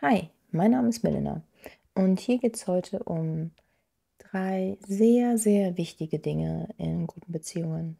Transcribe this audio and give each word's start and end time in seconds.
Hi, 0.00 0.30
mein 0.52 0.70
Name 0.70 0.90
ist 0.90 1.02
Melina 1.02 1.42
und 1.94 2.20
hier 2.20 2.38
geht 2.38 2.54
es 2.54 2.68
heute 2.68 3.02
um 3.02 3.50
drei 4.18 4.78
sehr, 4.86 5.38
sehr 5.38 5.76
wichtige 5.76 6.20
Dinge 6.20 6.68
in 6.76 7.08
guten 7.08 7.32
Beziehungen. 7.32 7.96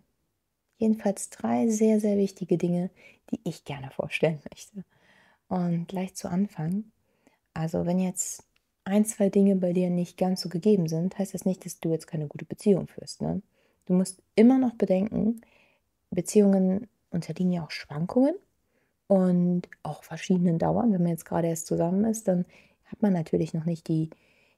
Jedenfalls 0.76 1.28
drei 1.28 1.66
sehr, 1.66 1.98
sehr 1.98 2.16
wichtige 2.16 2.56
Dinge, 2.56 2.90
die 3.32 3.40
ich 3.42 3.64
gerne 3.64 3.90
vorstellen 3.90 4.38
möchte. 4.48 4.84
Und 5.48 5.88
gleich 5.88 6.14
zu 6.14 6.30
Anfang, 6.30 6.84
also 7.52 7.84
wenn 7.84 7.98
jetzt 7.98 8.44
ein, 8.84 9.04
zwei 9.04 9.28
Dinge 9.28 9.56
bei 9.56 9.72
dir 9.72 9.90
nicht 9.90 10.16
ganz 10.16 10.42
so 10.42 10.48
gegeben 10.48 10.86
sind, 10.86 11.18
heißt 11.18 11.34
das 11.34 11.46
nicht, 11.46 11.64
dass 11.64 11.80
du 11.80 11.90
jetzt 11.90 12.06
keine 12.06 12.28
gute 12.28 12.44
Beziehung 12.44 12.86
führst. 12.86 13.22
Ne? 13.22 13.42
Du 13.86 13.92
musst 13.92 14.22
immer 14.36 14.58
noch 14.58 14.74
bedenken, 14.74 15.40
Beziehungen 16.10 16.86
unterliegen 17.10 17.50
ja 17.50 17.64
auch 17.64 17.72
Schwankungen 17.72 18.36
und 19.08 19.62
auch 19.82 20.04
verschiedenen 20.04 20.58
Dauern. 20.58 20.92
Wenn 20.92 21.02
man 21.02 21.10
jetzt 21.10 21.24
gerade 21.24 21.48
erst 21.48 21.66
zusammen 21.66 22.04
ist, 22.04 22.28
dann 22.28 22.44
hat 22.84 23.02
man 23.02 23.12
natürlich 23.12 23.54
noch 23.54 23.64
nicht 23.64 23.88
die, 23.88 24.10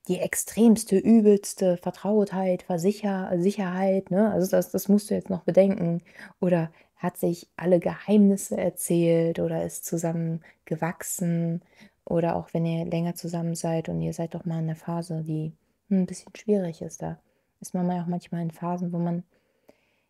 die 0.09 0.19
extremste, 0.19 0.99
übelste 0.99 1.77
Vertrautheit, 1.79 2.65
Versicher 2.65 3.31
Sicherheit. 3.39 4.11
Ne? 4.11 4.31
Also 4.31 4.51
das, 4.51 4.71
das 4.71 4.89
musst 4.89 5.11
du 5.11 5.15
jetzt 5.15 5.31
noch 5.31 5.45
bedenken. 5.45 6.03
Oder 6.41 6.71
hat 6.97 7.17
sich 7.17 7.49
alle 7.57 7.81
Geheimnisse 7.81 8.59
erzählt 8.59 9.39
oder 9.39 9.65
ist 9.65 9.87
zusammen 9.87 10.43
gewachsen. 10.65 11.63
Oder 12.05 12.37
auch 12.37 12.53
wenn 12.53 12.67
ihr 12.67 12.85
länger 12.85 13.15
zusammen 13.15 13.55
seid 13.55 13.89
und 13.89 14.03
ihr 14.03 14.13
seid 14.13 14.35
doch 14.35 14.45
mal 14.45 14.59
in 14.59 14.65
einer 14.65 14.77
Phase, 14.77 15.23
die 15.23 15.53
ein 15.91 16.07
bisschen 16.07 16.35
schwierig 16.37 16.83
ist. 16.83 17.03
Da 17.03 17.21
ist 17.61 17.73
man 17.73 17.89
ja 17.89 18.03
auch 18.03 18.07
manchmal 18.07 18.43
in 18.43 18.51
Phasen, 18.51 18.93
wo 18.93 18.99
man 18.99 19.23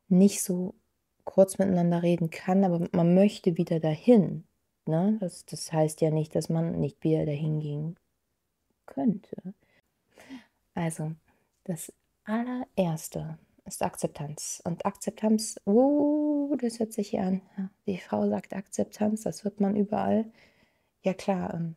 nicht 0.09 0.43
so 0.43 0.75
kurz 1.30 1.59
miteinander 1.59 2.02
reden 2.02 2.30
kann, 2.30 2.65
aber 2.65 2.89
man 2.91 3.15
möchte 3.15 3.57
wieder 3.57 3.79
dahin. 3.79 4.45
Ne? 4.84 5.16
Das, 5.21 5.47
das 5.47 5.73
heißt 5.73 6.01
ja 6.01 6.11
nicht, 6.11 6.34
dass 6.34 6.48
man 6.48 6.80
nicht 6.80 7.05
wieder 7.05 7.25
dahin 7.25 7.61
gehen 7.61 7.97
könnte. 8.87 9.37
Also, 10.74 11.13
das 11.65 11.93
allererste 12.24 13.38
ist 13.65 13.80
Akzeptanz. 13.80 14.60
Und 14.65 14.85
Akzeptanz, 14.85 15.60
uh, 15.66 16.57
das 16.57 16.80
hört 16.80 16.93
sich 16.93 17.10
hier 17.10 17.23
an. 17.23 17.43
Die 17.87 17.99
Frau 17.99 18.29
sagt 18.29 18.52
Akzeptanz, 18.52 19.23
das 19.23 19.45
hört 19.45 19.60
man 19.60 19.77
überall. 19.77 20.24
Ja 21.05 21.15
klar, 21.15 21.55
ähm, 21.55 21.77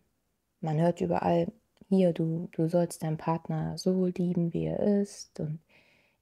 man 0.61 0.81
hört 0.81 0.99
überall, 0.99 1.51
hier, 1.89 2.11
du, 2.11 2.49
du 2.53 2.67
sollst 2.69 3.03
deinen 3.03 3.17
Partner 3.17 3.77
so 3.77 4.07
lieben, 4.07 4.51
wie 4.53 4.65
er 4.65 4.79
ist. 4.79 5.39
Und 5.39 5.59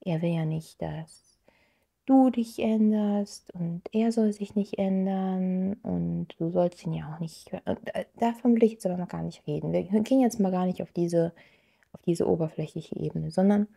er 0.01 0.21
will 0.21 0.33
ja 0.33 0.43
nicht, 0.43 0.81
dass 0.81 1.30
du 2.11 2.29
dich 2.29 2.59
änderst 2.59 3.53
und 3.53 3.81
er 3.91 4.11
soll 4.11 4.33
sich 4.33 4.55
nicht 4.55 4.77
ändern 4.77 5.73
und 5.83 6.27
du 6.37 6.51
sollst 6.51 6.85
ihn 6.85 6.93
ja 6.93 7.13
auch 7.13 7.19
nicht. 7.19 7.51
Äh, 7.65 8.05
davon 8.19 8.55
will 8.55 8.63
ich 8.63 8.73
jetzt 8.73 8.85
aber 8.85 8.97
mal 8.97 9.05
gar 9.05 9.23
nicht 9.23 9.47
reden. 9.47 9.71
Wir 9.71 9.83
gehen 9.83 10.19
jetzt 10.19 10.39
mal 10.39 10.51
gar 10.51 10.65
nicht 10.65 10.81
auf 10.81 10.91
diese, 10.91 11.33
auf 11.93 12.01
diese 12.03 12.27
oberflächliche 12.27 12.97
Ebene, 12.97 13.31
sondern 13.31 13.67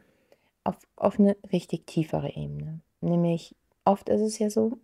auf, 0.65 0.77
auf 0.97 1.19
eine 1.19 1.37
richtig 1.53 1.87
tiefere 1.87 2.35
Ebene. 2.35 2.81
Nämlich, 3.01 3.55
oft 3.85 4.09
ist 4.09 4.21
es 4.21 4.39
ja 4.39 4.51
so, 4.51 4.79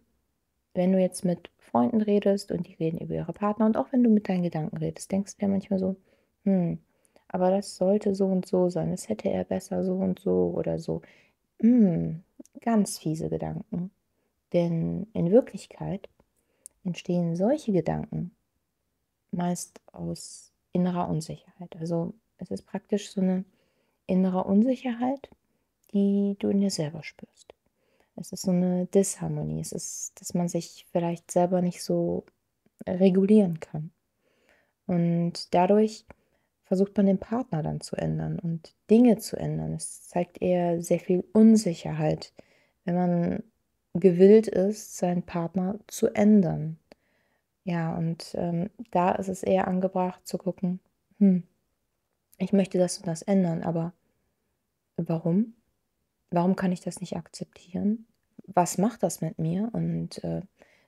wenn 0.74 0.92
du 0.92 1.00
jetzt 1.00 1.24
mit 1.24 1.50
Freunden 1.58 2.00
redest 2.00 2.52
und 2.52 2.66
die 2.68 2.74
reden 2.74 2.98
über 2.98 3.14
ihre 3.14 3.32
Partner 3.32 3.66
und 3.66 3.76
auch 3.76 3.92
wenn 3.92 4.04
du 4.04 4.10
mit 4.10 4.28
deinen 4.28 4.44
Gedanken 4.44 4.76
redest, 4.76 5.10
denkst 5.10 5.36
du 5.36 5.42
ja 5.42 5.48
manchmal 5.48 5.78
so, 5.78 5.96
hm, 6.44 6.78
aber 7.28 7.50
das 7.50 7.76
sollte 7.76 8.14
so 8.14 8.26
und 8.26 8.46
so 8.46 8.70
sein, 8.70 8.90
das 8.90 9.08
hätte 9.08 9.28
er 9.28 9.44
besser 9.44 9.84
so 9.84 9.94
und 9.94 10.20
so 10.20 10.52
oder 10.56 10.78
so. 10.78 11.02
Hm, 11.60 12.22
ganz 12.60 12.98
fiese 12.98 13.28
Gedanken. 13.28 13.90
Denn 14.52 15.06
in 15.12 15.30
Wirklichkeit 15.30 16.08
entstehen 16.84 17.36
solche 17.36 17.72
Gedanken 17.72 18.32
meist 19.30 19.80
aus 19.92 20.52
innerer 20.72 21.08
Unsicherheit. 21.08 21.76
Also 21.78 22.14
es 22.38 22.50
ist 22.50 22.62
praktisch 22.62 23.10
so 23.10 23.20
eine 23.20 23.44
innere 24.06 24.44
Unsicherheit, 24.44 25.28
die 25.92 26.36
du 26.38 26.48
in 26.48 26.60
dir 26.60 26.70
selber 26.70 27.02
spürst. 27.02 27.54
Es 28.16 28.32
ist 28.32 28.42
so 28.42 28.50
eine 28.50 28.86
Disharmonie. 28.86 29.60
Es 29.60 29.72
ist, 29.72 30.20
dass 30.20 30.34
man 30.34 30.48
sich 30.48 30.86
vielleicht 30.90 31.30
selber 31.30 31.62
nicht 31.62 31.82
so 31.82 32.24
regulieren 32.86 33.60
kann. 33.60 33.92
Und 34.86 35.54
dadurch 35.54 36.04
versucht 36.70 36.96
man 36.96 37.06
den 37.06 37.18
Partner 37.18 37.64
dann 37.64 37.80
zu 37.80 37.96
ändern 37.96 38.38
und 38.38 38.76
Dinge 38.88 39.18
zu 39.18 39.36
ändern. 39.36 39.72
Es 39.72 40.06
zeigt 40.06 40.40
eher 40.40 40.80
sehr 40.80 41.00
viel 41.00 41.24
Unsicherheit, 41.32 42.32
wenn 42.84 42.94
man 42.94 43.42
gewillt 43.94 44.46
ist, 44.46 44.96
seinen 44.96 45.24
Partner 45.24 45.80
zu 45.88 46.14
ändern. 46.14 46.78
Ja, 47.64 47.96
und 47.96 48.36
ähm, 48.36 48.70
da 48.92 49.10
ist 49.10 49.26
es 49.26 49.42
eher 49.42 49.66
angebracht 49.66 50.24
zu 50.28 50.38
gucken, 50.38 50.78
hm, 51.18 51.42
ich 52.38 52.52
möchte 52.52 52.78
das 52.78 52.98
und 52.98 53.08
das 53.08 53.22
ändern, 53.22 53.64
aber 53.64 53.92
warum? 54.96 55.54
Warum 56.30 56.54
kann 56.54 56.70
ich 56.70 56.82
das 56.82 57.00
nicht 57.00 57.16
akzeptieren? 57.16 58.06
Was 58.46 58.78
macht 58.78 59.02
das 59.02 59.22
mit 59.22 59.40
mir? 59.40 59.70
Und 59.72 60.22
äh, 60.22 60.42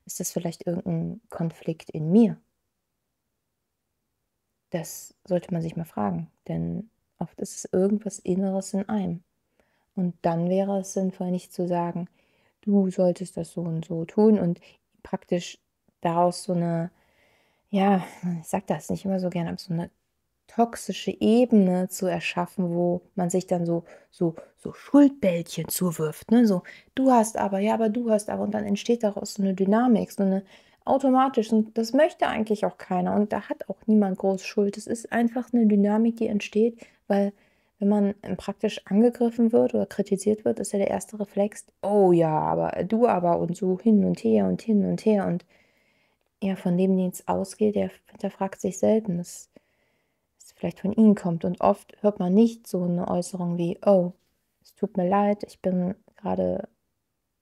ist 0.06 0.20
das 0.20 0.30
vielleicht 0.30 0.64
irgendein 0.64 1.20
Konflikt 1.28 1.90
in 1.90 2.12
mir? 2.12 2.40
Das 4.72 5.14
sollte 5.24 5.52
man 5.52 5.62
sich 5.62 5.76
mal 5.76 5.84
fragen, 5.84 6.30
denn 6.48 6.90
oft 7.18 7.40
ist 7.40 7.56
es 7.56 7.72
irgendwas 7.72 8.18
Inneres 8.18 8.74
in 8.74 8.88
einem. 8.88 9.22
Und 9.94 10.14
dann 10.22 10.48
wäre 10.48 10.80
es 10.80 10.94
sinnvoll, 10.94 11.30
nicht 11.30 11.52
zu 11.52 11.68
sagen, 11.68 12.08
du 12.62 12.90
solltest 12.90 13.36
das 13.36 13.52
so 13.52 13.60
und 13.60 13.84
so 13.84 14.04
tun 14.04 14.38
und 14.38 14.60
praktisch 15.02 15.58
daraus 16.00 16.44
so 16.44 16.54
eine, 16.54 16.90
ja, 17.70 18.04
ich 18.40 18.46
sag 18.46 18.66
das 18.66 18.90
nicht 18.90 19.04
immer 19.04 19.20
so 19.20 19.30
gerne, 19.30 19.50
aber 19.50 19.58
so 19.58 19.74
eine 19.74 19.90
toxische 20.46 21.16
Ebene 21.20 21.88
zu 21.88 22.06
erschaffen, 22.06 22.74
wo 22.74 23.02
man 23.14 23.30
sich 23.30 23.46
dann 23.46 23.64
so, 23.64 23.84
so, 24.10 24.34
so 24.58 24.72
Schuldbällchen 24.72 25.68
zuwirft. 25.68 26.30
Ne? 26.30 26.46
So, 26.46 26.62
du 26.94 27.10
hast 27.10 27.36
aber, 27.36 27.58
ja, 27.60 27.74
aber 27.74 27.88
du 27.88 28.10
hast 28.10 28.28
aber. 28.28 28.42
Und 28.42 28.52
dann 28.52 28.64
entsteht 28.64 29.02
daraus 29.02 29.34
so 29.34 29.42
eine 29.42 29.54
Dynamik, 29.54 30.12
so 30.12 30.22
eine 30.22 30.44
automatisch. 30.84 31.52
Und 31.52 31.76
das 31.78 31.92
möchte 31.92 32.26
eigentlich 32.26 32.64
auch 32.64 32.78
keiner. 32.78 33.14
Und 33.14 33.32
da 33.32 33.48
hat 33.48 33.68
auch 33.68 33.78
niemand 33.86 34.18
groß 34.18 34.44
Schuld. 34.44 34.76
Es 34.76 34.86
ist 34.86 35.12
einfach 35.12 35.52
eine 35.52 35.66
Dynamik, 35.66 36.16
die 36.16 36.28
entsteht, 36.28 36.78
weil 37.08 37.32
wenn 37.78 37.88
man 37.88 38.14
praktisch 38.36 38.80
angegriffen 38.86 39.52
wird 39.52 39.74
oder 39.74 39.86
kritisiert 39.86 40.44
wird, 40.44 40.60
ist 40.60 40.72
ja 40.72 40.78
der 40.78 40.90
erste 40.90 41.18
Reflex, 41.18 41.66
oh 41.82 42.12
ja, 42.12 42.30
aber 42.30 42.84
du 42.84 43.08
aber 43.08 43.40
und 43.40 43.56
so 43.56 43.78
hin 43.78 44.04
und 44.04 44.22
her 44.22 44.46
und 44.46 44.62
hin 44.62 44.84
und 44.84 45.04
her. 45.04 45.26
Und 45.26 45.44
ja, 46.40 46.54
von 46.56 46.76
dem, 46.76 46.96
den 46.96 47.10
es 47.10 47.26
ausgeht, 47.26 47.74
der 47.74 47.90
hinterfragt 48.10 48.60
sich 48.60 48.78
selten, 48.78 49.18
dass 49.18 49.50
es 50.38 50.52
vielleicht 50.52 50.80
von 50.80 50.92
ihnen 50.92 51.16
kommt. 51.16 51.44
Und 51.44 51.60
oft 51.60 51.96
hört 52.02 52.20
man 52.20 52.34
nicht 52.34 52.66
so 52.68 52.84
eine 52.84 53.08
Äußerung 53.08 53.58
wie, 53.58 53.78
oh, 53.84 54.12
es 54.62 54.74
tut 54.74 54.96
mir 54.96 55.08
leid, 55.08 55.42
ich 55.44 55.60
bin 55.60 55.96
gerade 56.16 56.68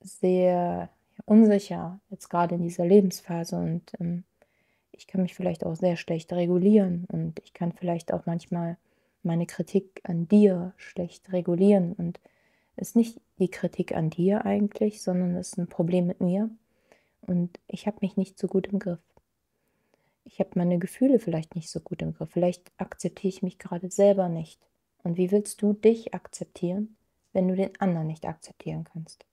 sehr 0.01 0.89
unsicher, 1.25 1.99
jetzt 2.09 2.29
gerade 2.29 2.55
in 2.55 2.63
dieser 2.63 2.85
Lebensphase 2.85 3.57
und 3.57 3.91
ähm, 3.99 4.23
ich 4.91 5.07
kann 5.07 5.21
mich 5.21 5.35
vielleicht 5.35 5.65
auch 5.65 5.75
sehr 5.75 5.97
schlecht 5.97 6.31
regulieren 6.33 7.05
und 7.11 7.39
ich 7.43 7.53
kann 7.53 7.71
vielleicht 7.71 8.13
auch 8.13 8.25
manchmal 8.25 8.77
meine 9.23 9.45
Kritik 9.45 10.01
an 10.03 10.27
dir 10.27 10.73
schlecht 10.77 11.31
regulieren 11.31 11.93
und 11.93 12.19
es 12.75 12.89
ist 12.89 12.95
nicht 12.95 13.21
die 13.39 13.49
Kritik 13.49 13.95
an 13.95 14.09
dir 14.09 14.45
eigentlich, 14.45 15.01
sondern 15.01 15.35
es 15.35 15.49
ist 15.49 15.57
ein 15.57 15.67
Problem 15.67 16.07
mit 16.07 16.21
mir 16.21 16.49
und 17.21 17.59
ich 17.67 17.87
habe 17.87 17.97
mich 18.01 18.17
nicht 18.17 18.37
so 18.37 18.47
gut 18.47 18.67
im 18.67 18.79
Griff. 18.79 18.99
Ich 20.23 20.39
habe 20.39 20.51
meine 20.55 20.79
Gefühle 20.79 21.19
vielleicht 21.19 21.55
nicht 21.55 21.69
so 21.69 21.79
gut 21.79 22.01
im 22.01 22.13
Griff. 22.13 22.29
Vielleicht 22.31 22.71
akzeptiere 22.77 23.29
ich 23.29 23.41
mich 23.41 23.59
gerade 23.59 23.89
selber 23.89 24.29
nicht. 24.29 24.59
Und 25.03 25.17
wie 25.17 25.31
willst 25.31 25.61
du 25.61 25.73
dich 25.73 26.13
akzeptieren, 26.13 26.95
wenn 27.33 27.47
du 27.47 27.55
den 27.55 27.79
anderen 27.79 28.07
nicht 28.07 28.25
akzeptieren 28.25 28.83
kannst? 28.83 29.25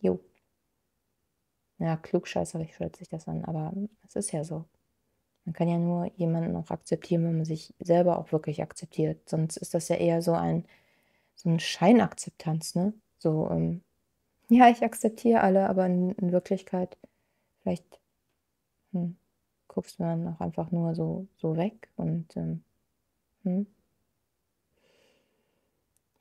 Jo. 0.00 0.20
Ja, 1.78 1.96
klugscheißerisch 1.96 2.78
hört 2.80 2.96
sich 2.96 3.08
das 3.08 3.28
an, 3.28 3.44
aber 3.44 3.72
es 4.06 4.16
ist 4.16 4.32
ja 4.32 4.44
so. 4.44 4.64
Man 5.44 5.54
kann 5.54 5.68
ja 5.68 5.78
nur 5.78 6.12
jemanden 6.16 6.56
auch 6.56 6.70
akzeptieren, 6.70 7.24
wenn 7.24 7.36
man 7.38 7.44
sich 7.46 7.74
selber 7.80 8.18
auch 8.18 8.32
wirklich 8.32 8.62
akzeptiert. 8.62 9.28
Sonst 9.28 9.56
ist 9.58 9.74
das 9.74 9.88
ja 9.88 9.96
eher 9.96 10.22
so 10.22 10.34
ein 10.34 10.66
so 11.36 11.50
eine 11.50 11.60
Scheinakzeptanz, 11.60 12.74
ne? 12.76 12.94
So, 13.18 13.48
ähm, 13.50 13.82
ja, 14.50 14.70
ich 14.70 14.82
akzeptiere 14.84 15.42
alle, 15.42 15.68
aber 15.68 15.86
in, 15.86 16.12
in 16.12 16.32
Wirklichkeit 16.32 16.96
vielleicht 17.62 18.00
hm, 18.92 19.16
guckst 19.68 19.98
du 19.98 20.04
dann 20.04 20.28
auch 20.28 20.40
einfach 20.40 20.70
nur 20.70 20.94
so, 20.94 21.26
so 21.36 21.56
weg 21.56 21.88
und 21.96 22.36
ähm, 22.36 22.62
hm, 23.44 23.66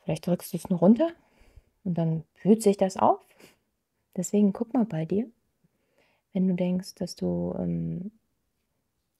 vielleicht 0.03 0.27
drückst 0.27 0.53
du 0.53 0.57
es 0.57 0.69
nur 0.69 0.79
runter 0.79 1.09
und 1.83 1.95
dann 1.97 2.23
fühlt 2.35 2.63
sich 2.63 2.77
das 2.77 2.97
auf. 2.97 3.21
Deswegen 4.17 4.53
guck 4.53 4.73
mal 4.73 4.85
bei 4.85 5.05
dir 5.05 5.31
wenn 6.37 6.47
du 6.49 6.53
denkst, 6.53 6.93
dass 6.93 7.15
du 7.15 7.55
ähm, 7.57 8.11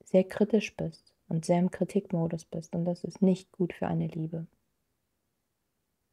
sehr 0.04 0.24
kritisch 0.24 0.76
bist 0.76 1.16
und 1.28 1.46
sehr 1.46 1.58
im 1.58 1.72
Kritikmodus 1.72 2.46
bist. 2.46 2.76
Und 2.76 2.86
das 2.86 3.04
ist 3.04 3.24
nicht 3.24 3.52
gut 3.52 3.74
für 3.74 3.88
eine 3.88 4.06
Liebe. 4.06 4.46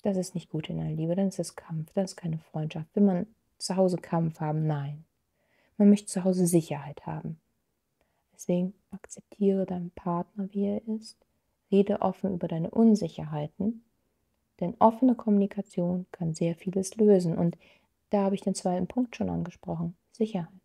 Das 0.03 0.17
ist 0.17 0.35
nicht 0.35 0.49
gut 0.49 0.71
in 0.71 0.81
einer 0.81 0.95
Liebe, 0.97 1.15
dann 1.15 1.29
ist 1.29 1.39
es 1.39 1.56
Kampf, 1.56 1.93
dann 1.93 2.06
ist 2.06 2.17
keine 2.17 2.39
Freundschaft. 2.39 2.89
Will 2.97 3.03
man 3.03 3.27
zu 3.59 3.77
Hause 3.77 3.99
Kampf 3.99 4.41
haben? 4.41 4.67
Nein. 4.67 5.05
Man 5.77 5.91
möchte 5.91 6.06
zu 6.06 6.25
Hause 6.25 6.47
Sicherheit 6.47 7.05
haben. 7.05 7.39
Deswegen 8.33 8.73
akzeptiere 8.91 9.67
deinen 9.67 9.91
Partner, 9.91 10.49
wie 10.53 10.65
er 10.65 10.89
ist. 10.89 11.19
Rede 11.71 12.01
offen 12.01 12.33
über 12.33 12.49
deine 12.49 12.71
Unsicherheiten, 12.71 13.85
denn 14.61 14.75
offene 14.79 15.15
Kommunikation 15.15 16.06
kann 16.12 16.33
sehr 16.33 16.55
vieles 16.55 16.97
lösen. 16.97 17.37
Und 17.37 17.59
da 18.09 18.23
habe 18.23 18.37
ich 18.37 18.41
den 18.41 18.55
zweiten 18.55 18.87
Punkt 18.87 19.17
schon 19.17 19.29
angesprochen. 19.29 19.97
Sicherheit. 20.12 20.63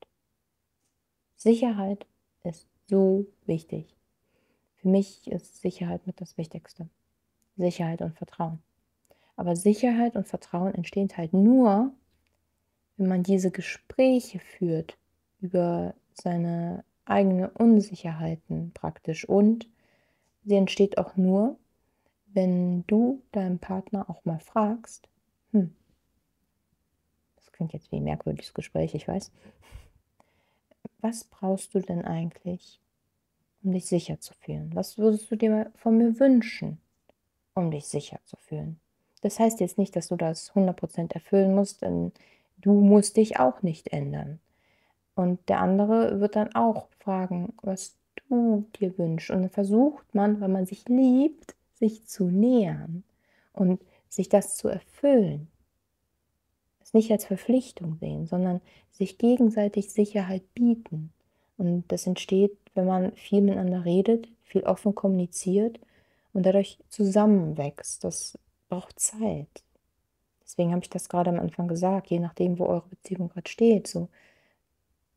Sicherheit 1.39 2.05
ist 2.43 2.67
so 2.87 3.25
wichtig. 3.45 3.95
Für 4.75 4.89
mich 4.89 5.25
ist 5.31 5.61
Sicherheit 5.61 6.05
mit 6.05 6.19
das 6.19 6.37
Wichtigste. 6.37 6.89
Sicherheit 7.55 8.01
und 8.01 8.13
Vertrauen. 8.17 8.59
Aber 9.37 9.55
Sicherheit 9.55 10.17
und 10.17 10.27
Vertrauen 10.27 10.75
entstehen 10.75 11.09
halt 11.15 11.31
nur, 11.31 11.93
wenn 12.97 13.07
man 13.07 13.23
diese 13.23 13.51
Gespräche 13.51 14.39
führt 14.39 14.97
über 15.39 15.93
seine 16.13 16.83
eigenen 17.05 17.49
Unsicherheiten 17.51 18.71
praktisch. 18.73 19.23
Und 19.27 19.69
sie 20.43 20.55
entsteht 20.55 20.97
auch 20.97 21.15
nur, 21.15 21.57
wenn 22.27 22.85
du 22.87 23.21
deinen 23.31 23.59
Partner 23.59 24.09
auch 24.09 24.25
mal 24.25 24.39
fragst, 24.41 25.07
hm, 25.53 25.73
das 27.37 27.49
klingt 27.53 27.71
jetzt 27.71 27.93
wie 27.93 27.97
ein 27.97 28.03
merkwürdiges 28.03 28.53
Gespräch, 28.53 28.93
ich 28.93 29.07
weiß, 29.07 29.31
was 31.01 31.23
brauchst 31.23 31.73
du 31.73 31.79
denn 31.79 32.05
eigentlich, 32.05 32.79
um 33.63 33.71
dich 33.71 33.85
sicher 33.85 34.19
zu 34.19 34.33
fühlen? 34.33 34.71
Was 34.73 34.97
würdest 34.97 35.29
du 35.31 35.35
dir 35.35 35.71
von 35.75 35.97
mir 35.97 36.19
wünschen, 36.19 36.79
um 37.53 37.71
dich 37.71 37.85
sicher 37.87 38.19
zu 38.25 38.37
fühlen? 38.37 38.79
Das 39.21 39.39
heißt 39.39 39.59
jetzt 39.59 39.77
nicht, 39.77 39.95
dass 39.95 40.07
du 40.07 40.15
das 40.15 40.51
100% 40.53 41.13
erfüllen 41.13 41.53
musst, 41.53 41.81
denn 41.81 42.11
du 42.57 42.73
musst 42.73 43.17
dich 43.17 43.39
auch 43.39 43.61
nicht 43.61 43.89
ändern. 43.89 44.39
Und 45.15 45.49
der 45.49 45.59
andere 45.59 46.21
wird 46.21 46.35
dann 46.37 46.55
auch 46.55 46.87
fragen, 46.99 47.53
was 47.61 47.97
du 48.29 48.65
dir 48.79 48.97
wünschst. 48.97 49.31
Und 49.31 49.41
dann 49.41 49.49
versucht 49.49 50.15
man, 50.15 50.39
weil 50.39 50.47
man 50.47 50.65
sich 50.65 50.87
liebt, 50.87 51.55
sich 51.73 52.07
zu 52.07 52.25
nähern 52.25 53.03
und 53.53 53.81
sich 54.07 54.29
das 54.29 54.55
zu 54.55 54.69
erfüllen. 54.69 55.47
Es 56.89 56.95
nicht 56.95 57.11
als 57.11 57.25
Verpflichtung 57.25 57.97
sehen, 57.99 58.25
sondern 58.25 58.61
sich 58.89 59.19
gegenseitig 59.19 59.91
Sicherheit 59.91 60.41
bieten. 60.55 61.13
Und 61.55 61.83
das 61.91 62.07
entsteht, 62.07 62.57
wenn 62.73 62.87
man 62.87 63.11
viel 63.11 63.41
miteinander 63.41 63.85
redet, 63.85 64.27
viel 64.41 64.63
offen 64.63 64.95
kommuniziert 64.95 65.79
und 66.33 66.47
dadurch 66.47 66.79
zusammenwächst. 66.89 68.03
Das 68.03 68.39
braucht 68.69 68.99
Zeit. 68.99 69.63
Deswegen 70.43 70.71
habe 70.71 70.81
ich 70.81 70.89
das 70.89 71.09
gerade 71.09 71.29
am 71.29 71.39
Anfang 71.39 71.67
gesagt, 71.67 72.09
je 72.09 72.17
nachdem, 72.17 72.57
wo 72.57 72.65
eure 72.65 72.87
Beziehung 72.89 73.29
gerade 73.29 73.51
steht. 73.51 73.85
So, 73.85 74.09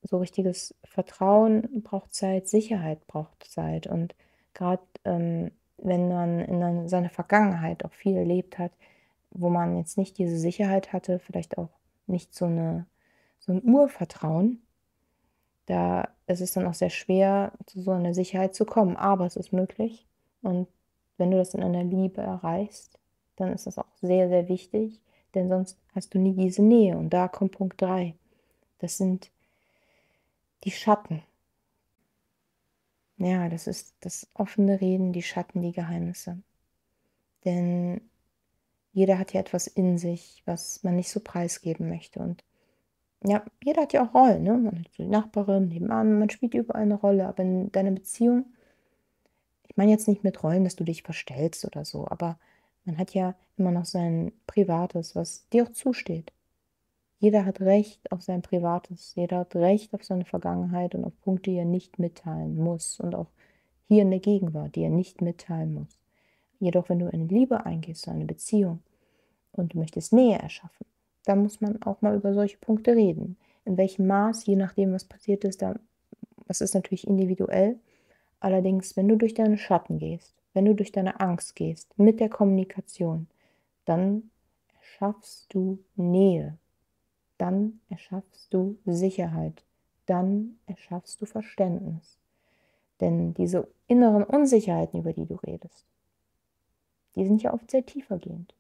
so 0.03 0.19
richtiges 0.19 0.75
Vertrauen 0.85 1.83
braucht 1.83 2.13
Zeit, 2.13 2.49
Sicherheit 2.49 3.07
braucht 3.07 3.45
Zeit. 3.45 3.87
Und 3.87 4.15
gerade 4.53 4.83
ähm, 5.07 5.53
wenn 5.79 6.09
man 6.09 6.41
in 6.41 6.87
seiner 6.91 7.09
Vergangenheit 7.09 7.83
auch 7.87 7.95
viel 7.95 8.15
erlebt 8.15 8.59
hat, 8.59 8.73
wo 9.35 9.49
man 9.49 9.77
jetzt 9.77 9.99
nicht 9.99 10.19
diese 10.19 10.39
Sicherheit 10.39 10.93
hatte, 10.93 11.19
vielleicht 11.19 11.59
auch 11.59 11.71
nicht 12.07 12.35
so, 12.35 12.47
eine, 12.47 12.87
so 13.39 13.53
ein 13.53 13.63
Urvertrauen, 13.63 14.63
da 15.67 16.09
ist 16.27 16.41
es 16.41 16.53
dann 16.53 16.67
auch 16.67 16.75
sehr 16.75 16.91
schwer, 16.91 17.53
zu 17.67 17.81
so 17.81 17.93
einer 17.93 18.15
Sicherheit 18.15 18.55
zu 18.55 18.65
kommen. 18.65 18.97
Aber 18.97 19.27
es 19.27 19.37
ist 19.37 19.53
möglich. 19.53 20.07
Und 20.43 20.69
wenn 21.19 21.31
du 21.31 21.37
das 21.37 21.55
in 21.55 21.63
einer 21.63 21.85
Liebe 21.85 22.21
erreichst, 22.21 22.99
dann 23.37 23.53
ist 23.53 23.67
das 23.67 23.79
auch 23.79 23.87
sehr, 24.01 24.29
sehr 24.29 24.49
wichtig, 24.49 25.01
denn 25.35 25.49
sonst 25.49 25.79
hast 25.95 26.15
du 26.15 26.19
nie 26.19 26.35
diese 26.35 26.63
Nähe. 26.63 26.97
Und 26.97 27.11
da 27.11 27.29
kommt 27.29 27.53
Punkt 27.53 27.81
3. 27.81 28.15
Das 28.79 28.99
sind 28.99 29.31
die 30.65 30.71
Schatten. 30.71 31.23
Ja, 33.17 33.49
das 33.49 33.67
ist 33.67 33.95
das 34.01 34.27
offene 34.35 34.81
Reden, 34.81 35.13
die 35.13 35.23
Schatten, 35.23 35.63
die 35.63 35.73
Geheimnisse. 35.73 36.43
Denn 37.45 38.01
jeder 38.93 39.19
hat 39.19 39.33
ja 39.33 39.41
etwas 39.41 39.67
in 39.67 39.99
sich, 39.99 40.43
was 40.45 40.83
man 40.83 40.97
nicht 40.97 41.11
so 41.11 41.21
preisgeben 41.21 41.89
möchte. 41.89 42.21
Und 42.21 42.45
ja, 43.25 43.43
jeder 43.63 43.83
hat 43.83 43.93
ja 43.93 44.05
auch 44.05 44.15
Rollen, 44.15 44.43
ne? 44.43 44.57
Man 44.57 44.81
hat 44.81 44.99
die 44.99 45.07
Nachbarin 45.07 45.69
nebenan, 45.69 46.19
man 46.19 46.31
spielt 46.31 46.55
überall 46.55 46.83
eine 46.83 46.95
Rolle, 46.97 47.27
aber 47.27 47.43
in 47.43 47.71
deiner 47.73 47.93
Beziehung, 47.93 48.47
ich 49.69 49.77
meine 49.77 49.93
jetzt 49.93 50.09
nicht 50.09 50.25
mit 50.25 50.43
Rollen, 50.43 50.65
dass 50.65 50.77
du 50.77 50.85
dich 50.85 51.03
verstellst 51.03 51.65
oder 51.65 51.85
so, 51.85 52.07
aber 52.09 52.39
man 52.85 52.99
hat 52.99 53.15
ja 53.15 53.35
immer 53.57 53.71
noch 53.71 53.85
sein 53.85 54.33
Privates, 54.47 55.15
was 55.15 55.49
dir 55.51 55.65
auch 55.65 55.73
zusteht. 55.73 56.33
Jeder 57.21 57.45
hat 57.47 57.61
Recht 57.61 58.11
auf 58.11 58.23
sein 58.23 58.43
Privates, 58.43 59.15
jeder 59.15 59.39
hat 59.41 59.55
Recht 59.55 59.95
auf 59.95 60.05
seine 60.05 60.25
Vergangenheit 60.25 60.95
und 60.97 61.05
auf 61.05 61.13
Punkte, 61.23 61.53
die 61.53 61.57
er 61.59 61.65
nicht 61.65 62.01
mitteilen 62.01 62.57
muss 62.57 62.99
und 62.99 63.15
auch 63.15 63.29
hier 63.87 64.03
in 64.03 64.11
der 64.11 64.21
Gegenwart, 64.21 64.75
die 64.75 64.83
er 64.83 64.91
nicht 64.91 65.23
mitteilen 65.23 65.75
muss. 65.75 66.02
Jedoch, 66.63 66.89
wenn 66.89 66.99
du 67.01 67.13
eine 67.13 67.25
Liebe 67.25 67.67
eingehst, 67.67 68.09
eine 68.09 68.25
Beziehung 68.25 68.81
und 69.53 69.75
du 69.75 69.79
möchtest 69.79 70.13
Nähe 70.13 70.39
erschaffen, 70.39 70.87
dann 71.25 71.43
muss 71.43 71.61
man 71.61 71.83
auch 71.83 72.03
mal 72.03 72.17
über 72.17 72.35
solche 72.35 72.59
Punkte 72.59 72.95
reden. 72.95 73.37
In 73.65 73.77
welchem 73.77 74.07
Maß, 74.07 74.47
je 74.47 74.57
nachdem, 74.57 74.93
was 74.93 75.05
passiert 75.05 75.45
ist, 75.45 75.63
da, 75.63 75.75
das 76.47 76.61
ist 76.61 76.75
natürlich 76.75 77.07
individuell. 77.07 77.79
Allerdings, 78.41 78.97
wenn 78.97 79.09
du 79.09 79.17
durch 79.17 79.35
deine 79.35 79.59
Schatten 79.59 79.99
gehst, 79.99 80.35
wenn 80.53 80.65
du 80.65 80.75
durch 80.75 80.93
deine 80.93 81.21
Angst 81.21 81.55
gehst, 81.55 81.97
mit 81.99 82.21
der 82.21 82.29
Kommunikation, 82.29 83.29
dann 83.85 84.31
erschaffst 84.81 85.53
du 85.55 85.79
Nähe 85.97 86.59
dann 87.43 87.81
erschaffst 87.89 88.55
du 88.55 88.79
Sicherheit, 88.87 89.65
dann 90.07 90.61
erschaffst 90.67 91.21
du 91.21 91.27
Verständnis. 91.27 92.17
Denn 93.01 93.35
diese 93.35 93.67
inneren 93.89 94.23
Unsicherheiten, 94.23 95.01
über 95.01 95.13
die 95.13 95.27
du 95.27 95.35
redest, 95.35 95.85
die 97.17 97.27
sind 97.27 97.43
ja 97.43 97.53
oft 97.53 97.71
sehr 97.71 97.85
tiefergehend. 97.85 98.55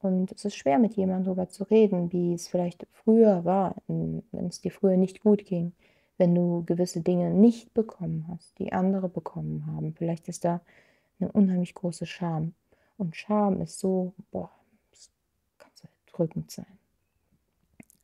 Und 0.00 0.32
es 0.32 0.44
ist 0.44 0.56
schwer, 0.56 0.78
mit 0.78 0.94
jemandem 0.94 1.26
darüber 1.26 1.48
zu 1.48 1.64
reden, 1.64 2.12
wie 2.12 2.34
es 2.34 2.48
vielleicht 2.48 2.86
früher 2.92 3.44
war, 3.44 3.76
wenn 3.86 4.22
es 4.48 4.60
dir 4.60 4.72
früher 4.72 4.96
nicht 4.96 5.20
gut 5.20 5.44
ging, 5.44 5.72
wenn 6.18 6.34
du 6.34 6.64
gewisse 6.64 7.00
Dinge 7.00 7.30
nicht 7.30 7.72
bekommen 7.72 8.26
hast, 8.28 8.58
die 8.58 8.72
andere 8.72 9.08
bekommen 9.08 9.66
haben. 9.66 9.94
Vielleicht 9.94 10.28
ist 10.28 10.44
da 10.44 10.60
eine 11.20 11.30
unheimlich 11.30 11.74
große 11.74 12.06
Scham. 12.06 12.54
Und 12.98 13.16
Scham 13.16 13.60
ist 13.60 13.78
so, 13.78 14.12
boah, 14.32 14.50
das 14.90 15.10
kann 15.58 15.70
so 15.74 15.88
drückend 16.12 16.50
sein. 16.50 16.78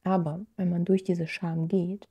Aber 0.04 0.40
wenn 0.56 0.70
man 0.70 0.84
durch 0.84 1.04
diese 1.04 1.26
Scham 1.26 1.68
geht, 1.68 2.08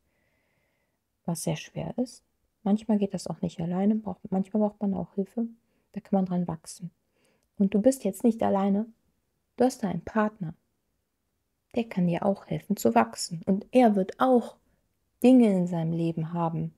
was 1.26 1.44
sehr 1.44 1.56
schwer 1.56 1.98
ist, 1.98 2.24
manchmal 2.64 2.98
geht 2.98 3.14
das 3.14 3.28
auch 3.28 3.42
nicht 3.42 3.60
alleine, 3.60 3.96
braucht, 3.96 4.20
manchmal 4.30 4.62
braucht 4.62 4.82
man 4.82 4.94
auch 4.94 5.14
Hilfe, 5.16 5.48
da 5.94 6.02
kann 6.02 6.18
man 6.18 6.26
dran 6.26 6.48
wachsen. 6.48 6.92
Und 7.58 7.74
du 7.74 7.82
bist 7.82 8.04
jetzt 8.04 8.24
nicht 8.24 8.42
alleine, 8.44 8.86
du 9.58 9.66
hast 9.66 9.84
da 9.84 9.90
einen 9.90 10.04
Partner, 10.04 10.54
der 11.76 11.86
kann 11.86 12.08
dir 12.08 12.26
auch 12.26 12.48
helfen 12.48 12.78
zu 12.78 12.96
wachsen. 12.96 13.42
Und 13.46 13.66
er 13.72 13.96
wird 13.96 14.20
auch 14.20 14.56
Dinge 15.24 15.52
in 15.52 15.68
seinem 15.68 15.94
Leben 15.94 16.34
haben, 16.34 16.74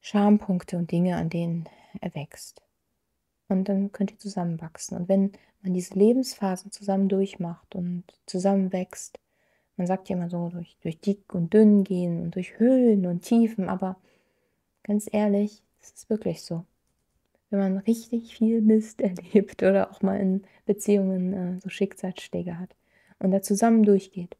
Schampunkte 0.00 0.76
und 0.76 0.90
Dinge, 0.90 1.16
an 1.16 1.30
denen 1.30 1.68
er 2.00 2.14
wächst. 2.14 2.62
Und 3.48 3.68
dann 3.68 3.92
könnt 3.92 4.10
ihr 4.10 4.18
zusammen 4.18 4.60
wachsen. 4.60 4.96
Und 4.96 5.08
wenn 5.08 5.32
man 5.62 5.72
diese 5.72 5.94
Lebensphasen 5.94 6.72
zusammen 6.72 7.08
durchmacht 7.08 7.74
und 7.74 8.04
zusammen 8.26 8.72
wächst, 8.72 9.18
man 9.76 9.86
sagt 9.86 10.08
ja 10.08 10.16
immer 10.16 10.28
so, 10.28 10.48
durch, 10.48 10.76
durch 10.82 11.00
dick 11.00 11.34
und 11.34 11.52
dünn 11.52 11.84
gehen 11.84 12.22
und 12.22 12.34
durch 12.34 12.58
Höhen 12.58 13.06
und 13.06 13.22
Tiefen, 13.22 13.68
aber 13.68 13.96
ganz 14.82 15.08
ehrlich, 15.10 15.62
es 15.80 15.90
ist 15.90 16.10
wirklich 16.10 16.42
so. 16.42 16.64
Wenn 17.54 17.74
man 17.74 17.78
richtig 17.78 18.36
viel 18.36 18.60
Mist 18.60 19.00
erlebt 19.00 19.62
oder 19.62 19.90
auch 19.90 20.02
mal 20.02 20.18
in 20.20 20.42
Beziehungen 20.66 21.32
äh, 21.32 21.60
so 21.60 21.68
Schicksalsschläge 21.68 22.58
hat 22.58 22.74
und 23.18 23.30
da 23.30 23.42
zusammen 23.42 23.84
durchgeht, 23.84 24.36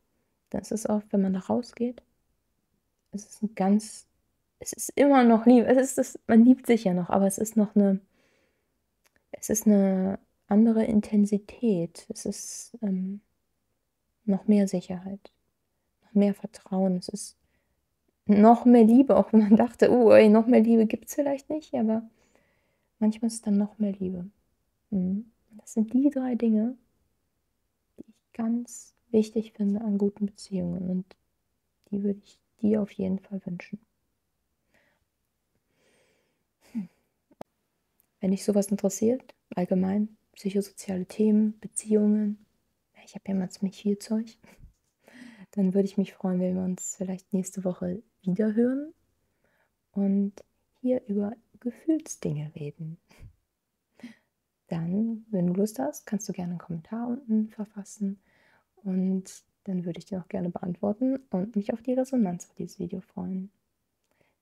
dann 0.51 0.63
ist 0.63 0.89
oft, 0.89 1.13
wenn 1.13 1.23
man 1.23 1.35
da 1.35 1.41
rausgeht, 1.41 2.03
es 3.13 3.25
ist 3.27 3.43
ein 3.43 3.55
ganz, 3.55 4.07
es 4.59 4.73
ist 4.73 4.93
immer 4.97 5.25
noch 5.25 5.47
lieb, 5.47 5.65
es 5.67 5.79
ist 5.79 5.99
das, 5.99 6.19
man 6.27 6.45
liebt 6.45 6.67
sich 6.67 6.85
ja 6.85 6.95
noch, 6.95 7.11
aber 7.11 7.27
es 7.27 7.39
ist 7.39 7.57
noch 7.57 7.77
eine, 7.77 8.01
es 9.31 9.51
ist 9.51 9.67
eine 9.67 10.19
andere 10.49 10.85
Intensität, 10.85 12.07
es 12.09 12.27
ist 12.27 12.79
ähm, 12.83 13.21
noch 14.25 14.47
mehr 14.47 14.69
Sicherheit, 14.69 15.33
noch 16.05 16.15
mehr 16.15 16.35
Vertrauen. 16.35 16.97
Es 16.97 17.09
ist 17.09 17.37
noch 18.27 18.65
mehr 18.65 18.85
Liebe, 18.85 19.17
auch 19.17 19.33
wenn 19.33 19.41
man 19.41 19.57
dachte, 19.57 19.91
oh, 19.91 20.13
ey, 20.13 20.29
noch 20.29 20.47
mehr 20.47 20.61
Liebe 20.61 20.87
gibt 20.87 21.09
es 21.09 21.15
vielleicht 21.15 21.51
nicht, 21.51 21.75
aber 21.75 22.03
manchmal 23.05 23.27
ist 23.27 23.35
es 23.35 23.43
dann 23.43 23.59
noch 23.59 23.79
mehr 23.79 23.93
Liebe. 23.93 24.31
Mhm. 24.89 25.31
Das 25.59 25.75
sind 25.75 25.93
die 25.93 26.09
drei 26.09 26.37
Dinge, 26.37 26.75
die 27.99 28.05
ich 28.09 28.33
ganz 28.33 28.95
wichtig 29.11 29.53
finde 29.53 29.83
an 29.83 29.99
guten 29.99 30.25
Beziehungen 30.25 30.89
und 30.89 31.05
die 31.91 32.03
würde 32.03 32.21
ich 32.25 32.39
dir 32.63 32.81
auf 32.81 32.91
jeden 32.93 33.19
Fall 33.19 33.45
wünschen. 33.45 33.79
Hm. 36.73 36.89
Wenn 38.21 38.31
dich 38.31 38.43
sowas 38.43 38.69
interessiert, 38.69 39.35
allgemein 39.55 40.17
psychosoziale 40.33 41.05
Themen, 41.05 41.61
Beziehungen, 41.61 42.47
ich 43.05 43.15
habe 43.15 43.25
ja 43.29 43.35
mal 43.35 43.51
ziemlich 43.51 43.77
viel 43.83 43.99
Zeug. 43.99 44.39
Dann 45.51 45.75
würde 45.75 45.85
ich 45.87 45.99
mich 45.99 46.15
freuen, 46.15 46.41
wenn 46.41 46.57
wir 46.57 46.65
uns 46.65 46.97
vielleicht 46.97 47.35
nächste 47.35 47.65
Woche 47.65 48.03
wieder 48.23 48.55
hören. 48.55 48.95
Und 49.93 50.33
hier 50.81 51.03
über 51.07 51.37
Gefühlsdinge 51.65 52.53
reden. 52.55 52.99
Dann, 54.69 55.27
wenn 55.31 55.49
du 55.49 55.55
Lust 55.55 55.79
hast, 55.79 56.07
kannst 56.07 56.29
du 56.29 56.33
gerne 56.33 56.53
einen 56.53 56.59
Kommentar 56.59 57.09
unten 57.09 57.49
verfassen 57.49 58.19
und 58.77 59.45
dann 59.65 59.85
würde 59.85 59.99
ich 59.99 60.07
dir 60.07 60.21
auch 60.21 60.29
gerne 60.29 60.51
beantworten 60.51 61.19
und 61.31 61.57
mich 61.57 61.73
auf 61.73 61.83
die 61.83 61.95
Resonanz 61.95 62.49
auf 62.49 62.55
dieses 62.55 62.79
Video 62.79 63.01
freuen. 63.01 63.51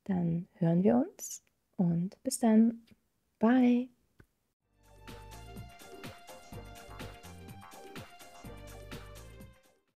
Dann 0.05 0.49
hören 0.55 0.83
wir 0.83 0.97
uns 0.97 1.43
und 1.77 2.21
bis 2.23 2.39
dann. 2.39 2.83
Bye. 3.39 3.89